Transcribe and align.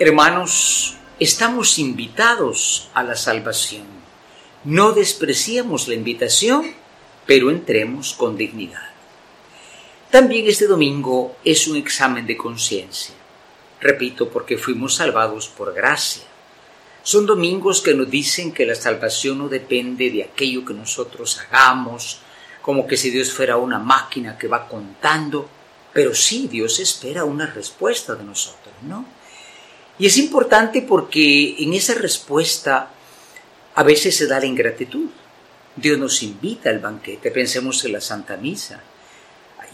Hermanos, 0.00 0.96
estamos 1.20 1.78
invitados 1.78 2.90
a 2.94 3.04
la 3.04 3.14
salvación. 3.14 3.86
No 4.64 4.90
despreciemos 4.90 5.86
la 5.86 5.94
invitación, 5.94 6.74
pero 7.26 7.48
entremos 7.48 8.12
con 8.12 8.36
dignidad. 8.36 8.88
También 10.10 10.48
este 10.48 10.66
domingo 10.66 11.36
es 11.44 11.68
un 11.68 11.76
examen 11.76 12.26
de 12.26 12.36
conciencia. 12.36 13.14
Repito, 13.80 14.30
porque 14.30 14.58
fuimos 14.58 14.96
salvados 14.96 15.46
por 15.46 15.72
gracia. 15.72 16.24
Son 17.04 17.24
domingos 17.24 17.80
que 17.80 17.94
nos 17.94 18.10
dicen 18.10 18.50
que 18.50 18.66
la 18.66 18.74
salvación 18.74 19.38
no 19.38 19.48
depende 19.48 20.10
de 20.10 20.24
aquello 20.24 20.64
que 20.64 20.74
nosotros 20.74 21.38
hagamos, 21.38 22.18
como 22.62 22.88
que 22.88 22.96
si 22.96 23.10
Dios 23.10 23.32
fuera 23.32 23.58
una 23.58 23.78
máquina 23.78 24.36
que 24.36 24.48
va 24.48 24.66
contando, 24.66 25.48
pero 25.92 26.16
sí 26.16 26.48
Dios 26.50 26.80
espera 26.80 27.24
una 27.24 27.46
respuesta 27.46 28.16
de 28.16 28.24
nosotros, 28.24 28.74
¿no? 28.82 29.22
Y 29.98 30.06
es 30.06 30.16
importante 30.18 30.82
porque 30.82 31.56
en 31.58 31.72
esa 31.74 31.94
respuesta 31.94 32.90
a 33.74 33.82
veces 33.82 34.16
se 34.16 34.26
da 34.26 34.40
la 34.40 34.46
ingratitud. 34.46 35.08
Dios 35.76 35.98
nos 35.98 36.22
invita 36.22 36.70
al 36.70 36.78
banquete, 36.78 37.30
pensemos 37.30 37.84
en 37.84 37.92
la 37.92 38.00
Santa 38.00 38.36
Misa. 38.36 38.80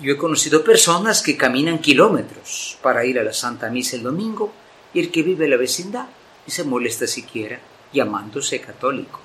Yo 0.00 0.12
he 0.12 0.16
conocido 0.16 0.64
personas 0.64 1.22
que 1.22 1.36
caminan 1.36 1.78
kilómetros 1.78 2.78
para 2.82 3.04
ir 3.04 3.18
a 3.18 3.22
la 3.22 3.34
Santa 3.34 3.68
Misa 3.68 3.96
el 3.96 4.02
domingo 4.02 4.52
y 4.94 5.00
el 5.00 5.10
que 5.10 5.22
vive 5.22 5.44
en 5.44 5.50
la 5.50 5.56
vecindad 5.58 6.06
y 6.46 6.50
se 6.50 6.64
molesta 6.64 7.06
siquiera 7.06 7.60
llamándose 7.92 8.60
católico. 8.60 9.20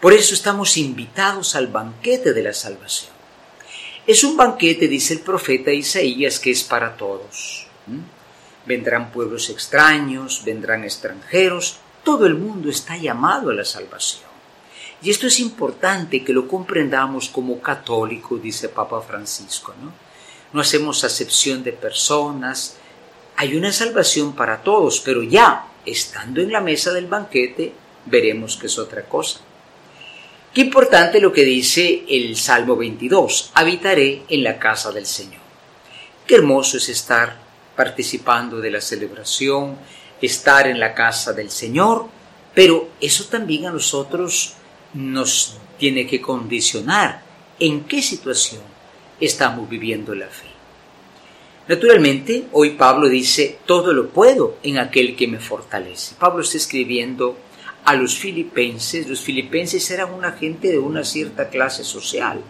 Por 0.00 0.12
eso 0.12 0.34
estamos 0.34 0.76
invitados 0.76 1.54
al 1.54 1.68
banquete 1.68 2.32
de 2.32 2.42
la 2.42 2.52
salvación. 2.52 3.12
Es 4.06 4.24
un 4.24 4.36
banquete, 4.36 4.88
dice 4.88 5.14
el 5.14 5.20
profeta 5.20 5.72
Isaías, 5.72 6.38
que 6.38 6.50
es 6.50 6.62
para 6.62 6.96
todos. 6.96 7.66
Vendrán 8.66 9.12
pueblos 9.12 9.48
extraños, 9.50 10.42
vendrán 10.44 10.84
extranjeros, 10.84 11.78
todo 12.04 12.26
el 12.26 12.34
mundo 12.34 12.68
está 12.68 12.96
llamado 12.96 13.50
a 13.50 13.54
la 13.54 13.64
salvación. 13.64 14.26
Y 15.02 15.10
esto 15.10 15.26
es 15.26 15.40
importante 15.40 16.24
que 16.24 16.32
lo 16.32 16.48
comprendamos 16.48 17.28
como 17.28 17.60
católico, 17.60 18.36
dice 18.36 18.68
Papa 18.68 19.00
Francisco. 19.00 19.74
¿no? 19.80 19.92
no 20.52 20.60
hacemos 20.60 21.04
acepción 21.04 21.62
de 21.62 21.72
personas, 21.72 22.76
hay 23.36 23.56
una 23.56 23.72
salvación 23.72 24.34
para 24.34 24.62
todos, 24.62 25.00
pero 25.00 25.22
ya 25.22 25.66
estando 25.84 26.40
en 26.40 26.50
la 26.50 26.60
mesa 26.60 26.92
del 26.92 27.06
banquete 27.06 27.72
veremos 28.06 28.56
que 28.56 28.66
es 28.66 28.78
otra 28.78 29.02
cosa. 29.02 29.40
Qué 30.54 30.62
importante 30.62 31.20
lo 31.20 31.32
que 31.32 31.44
dice 31.44 32.04
el 32.08 32.36
Salmo 32.36 32.76
22, 32.76 33.50
habitaré 33.52 34.22
en 34.28 34.42
la 34.42 34.58
casa 34.58 34.90
del 34.92 35.04
Señor. 35.04 35.42
Qué 36.26 36.36
hermoso 36.36 36.78
es 36.78 36.88
estar 36.88 37.36
participando 37.76 38.58
de 38.60 38.70
la 38.70 38.80
celebración, 38.80 39.76
estar 40.20 40.66
en 40.66 40.80
la 40.80 40.94
casa 40.94 41.32
del 41.32 41.50
Señor, 41.50 42.06
pero 42.54 42.88
eso 43.00 43.24
también 43.26 43.66
a 43.66 43.70
nosotros 43.70 44.54
nos 44.94 45.58
tiene 45.78 46.06
que 46.06 46.20
condicionar 46.20 47.22
en 47.60 47.84
qué 47.84 48.00
situación 48.00 48.62
estamos 49.20 49.68
viviendo 49.68 50.14
la 50.14 50.26
fe. 50.26 50.46
Naturalmente, 51.68 52.46
hoy 52.52 52.70
Pablo 52.70 53.08
dice, 53.08 53.58
todo 53.66 53.92
lo 53.92 54.08
puedo 54.08 54.58
en 54.62 54.78
aquel 54.78 55.16
que 55.16 55.26
me 55.26 55.40
fortalece. 55.40 56.14
Pablo 56.18 56.42
está 56.42 56.56
escribiendo 56.58 57.36
a 57.84 57.94
los 57.94 58.16
filipenses, 58.16 59.08
los 59.08 59.20
filipenses 59.20 59.90
eran 59.90 60.12
una 60.12 60.32
gente 60.32 60.68
de 60.68 60.78
una 60.78 61.04
cierta 61.04 61.48
clase 61.48 61.84
social, 61.84 62.40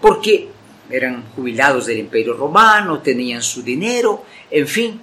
porque 0.00 0.48
eran 0.90 1.24
jubilados 1.34 1.86
del 1.86 1.98
imperio 1.98 2.34
romano, 2.34 3.00
tenían 3.00 3.42
su 3.42 3.62
dinero, 3.62 4.24
en 4.50 4.68
fin, 4.68 5.00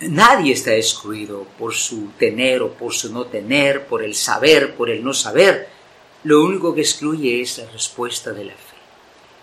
nadie 0.00 0.52
está 0.52 0.74
excluido 0.74 1.46
por 1.58 1.74
su 1.74 2.10
tener 2.18 2.62
o 2.62 2.72
por 2.72 2.94
su 2.94 3.12
no 3.12 3.26
tener, 3.26 3.86
por 3.86 4.02
el 4.02 4.14
saber, 4.14 4.74
por 4.74 4.90
el 4.90 5.04
no 5.04 5.12
saber. 5.12 5.68
Lo 6.24 6.42
único 6.44 6.74
que 6.74 6.82
excluye 6.82 7.40
es 7.40 7.58
la 7.58 7.70
respuesta 7.70 8.32
de 8.32 8.44
la 8.44 8.54
fe. 8.54 8.76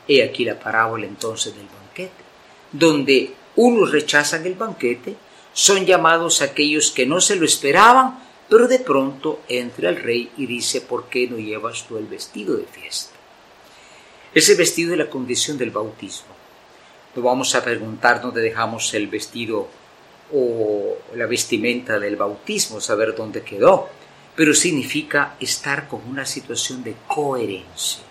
He 0.08 0.24
aquí 0.24 0.46
la 0.46 0.60
parábola 0.60 1.06
entonces 1.06 1.56
del 1.56 1.68
banquete, 1.68 2.24
donde 2.72 3.34
unos 3.56 3.92
rechazan 3.92 4.46
el 4.46 4.54
banquete, 4.54 5.16
son 5.54 5.86
llamados 5.86 6.42
aquellos 6.42 6.92
que 6.92 7.06
no 7.06 7.20
se 7.20 7.36
lo 7.36 7.46
esperaban, 7.46 8.20
pero 8.48 8.68
de 8.68 8.80
pronto 8.80 9.42
entra 9.50 9.90
el 9.90 9.98
rey 9.98 10.32
y 10.38 10.46
dice, 10.46 10.82
¿por 10.82 11.10
qué 11.10 11.28
no 11.28 11.38
llevas 11.38 11.86
tú 11.88 11.98
el 11.98 12.06
vestido 12.06 12.56
de 12.56 12.66
fiesta? 12.66 13.17
Ese 14.38 14.54
vestido 14.54 14.92
es 14.92 15.00
la 15.00 15.10
condición 15.10 15.58
del 15.58 15.72
bautismo. 15.72 16.28
No 17.16 17.24
vamos 17.24 17.56
a 17.56 17.64
preguntar 17.64 18.22
dónde 18.22 18.40
dejamos 18.40 18.94
el 18.94 19.08
vestido 19.08 19.68
o 20.32 20.96
la 21.16 21.26
vestimenta 21.26 21.98
del 21.98 22.18
bautismo, 22.18 22.80
saber 22.80 23.16
dónde 23.16 23.42
quedó, 23.42 23.90
pero 24.36 24.54
significa 24.54 25.36
estar 25.40 25.88
con 25.88 26.08
una 26.08 26.24
situación 26.24 26.84
de 26.84 26.94
coherencia. 27.08 28.04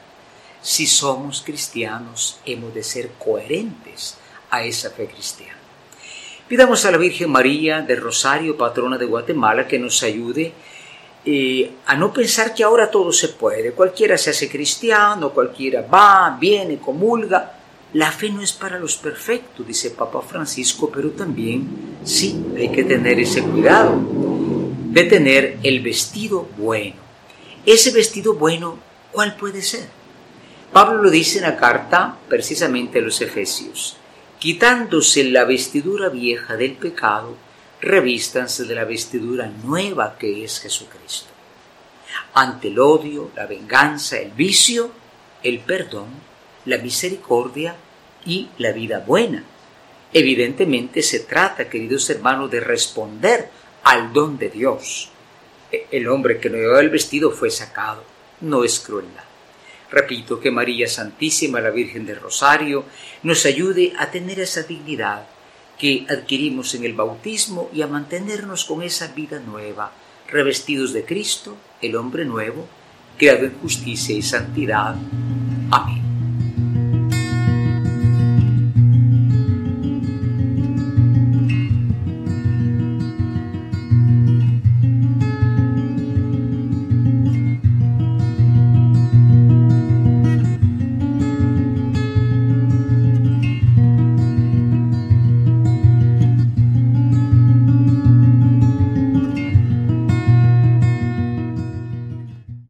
Si 0.60 0.88
somos 0.88 1.42
cristianos, 1.42 2.40
hemos 2.44 2.74
de 2.74 2.82
ser 2.82 3.10
coherentes 3.24 4.16
a 4.50 4.64
esa 4.64 4.90
fe 4.90 5.06
cristiana. 5.06 5.60
Pidamos 6.48 6.84
a 6.86 6.90
la 6.90 6.98
Virgen 6.98 7.30
María 7.30 7.82
de 7.82 7.94
Rosario, 7.94 8.56
patrona 8.56 8.98
de 8.98 9.06
Guatemala, 9.06 9.68
que 9.68 9.78
nos 9.78 10.02
ayude 10.02 10.52
eh, 11.26 11.72
a 11.86 11.96
no 11.96 12.12
pensar 12.12 12.54
que 12.54 12.64
ahora 12.64 12.90
todo 12.90 13.12
se 13.12 13.28
puede. 13.28 13.72
Cualquiera 13.72 14.16
se 14.16 14.30
hace 14.30 14.48
cristiano, 14.48 15.30
cualquiera 15.30 15.82
va, 15.82 16.36
viene, 16.40 16.78
comulga. 16.78 17.52
La 17.94 18.12
fe 18.12 18.30
no 18.30 18.42
es 18.42 18.52
para 18.52 18.78
los 18.78 18.96
perfectos, 18.96 19.66
dice 19.66 19.90
Papa 19.90 20.22
Francisco, 20.22 20.90
pero 20.92 21.10
también 21.10 21.98
sí 22.04 22.44
hay 22.56 22.70
que 22.70 22.84
tener 22.84 23.18
ese 23.20 23.42
cuidado 23.42 24.00
de 24.90 25.04
tener 25.04 25.58
el 25.62 25.80
vestido 25.80 26.48
bueno. 26.56 26.96
Ese 27.64 27.90
vestido 27.90 28.34
bueno, 28.34 28.78
¿cuál 29.12 29.36
puede 29.36 29.62
ser? 29.62 29.88
Pablo 30.72 31.02
lo 31.02 31.10
dice 31.10 31.38
en 31.38 31.44
la 31.44 31.56
carta 31.56 32.16
precisamente 32.28 32.98
a 33.00 33.02
los 33.02 33.20
Efesios 33.20 33.96
quitándose 34.38 35.24
la 35.24 35.44
vestidura 35.44 36.08
vieja 36.08 36.56
del 36.56 36.72
pecado, 36.72 37.36
revístanse 37.80 38.64
de 38.64 38.74
la 38.74 38.84
vestidura 38.84 39.50
nueva 39.64 40.16
que 40.18 40.44
es 40.44 40.60
Jesucristo. 40.60 41.30
Ante 42.34 42.68
el 42.68 42.78
odio, 42.78 43.30
la 43.34 43.46
venganza, 43.46 44.18
el 44.18 44.30
vicio, 44.30 44.90
el 45.42 45.60
perdón, 45.60 46.08
la 46.64 46.78
misericordia 46.78 47.76
y 48.24 48.48
la 48.58 48.72
vida 48.72 49.00
buena. 49.00 49.44
Evidentemente 50.12 51.02
se 51.02 51.20
trata, 51.20 51.68
queridos 51.68 52.08
hermanos, 52.10 52.50
de 52.50 52.60
responder 52.60 53.50
al 53.84 54.12
don 54.12 54.38
de 54.38 54.48
Dios. 54.48 55.10
E, 55.70 55.86
el 55.90 56.08
hombre 56.08 56.38
que 56.38 56.50
no 56.50 56.56
llevaba 56.56 56.80
el 56.80 56.90
vestido 56.90 57.30
fue 57.30 57.50
sacado, 57.50 58.02
no 58.40 58.64
es 58.64 58.80
crueldad. 58.80 59.24
Repito 59.90 60.40
que 60.40 60.50
María 60.50 60.88
Santísima, 60.88 61.60
la 61.60 61.70
Virgen 61.70 62.06
del 62.06 62.20
Rosario, 62.20 62.84
nos 63.22 63.46
ayude 63.46 63.92
a 63.98 64.10
tener 64.10 64.40
esa 64.40 64.62
dignidad 64.62 65.26
que 65.78 66.06
adquirimos 66.08 66.74
en 66.74 66.84
el 66.84 66.94
bautismo 66.94 67.70
y 67.72 67.82
a 67.82 67.86
mantenernos 67.86 68.64
con 68.64 68.82
esa 68.82 69.08
vida 69.08 69.40
nueva, 69.40 69.92
revestidos 70.28 70.92
de 70.92 71.04
Cristo, 71.04 71.56
el 71.82 71.96
hombre 71.96 72.24
nuevo, 72.24 72.66
creado 73.18 73.44
en 73.44 73.58
justicia 73.58 74.14
y 74.14 74.22
santidad. 74.22 74.96
Amén. 75.70 76.05